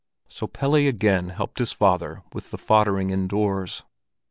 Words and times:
So 0.27 0.47
Pelle 0.47 0.87
again 0.87 1.29
helped 1.29 1.59
his 1.59 1.73
father 1.73 2.23
with 2.33 2.49
the 2.49 2.57
foddering 2.57 3.11
indoors. 3.11 3.83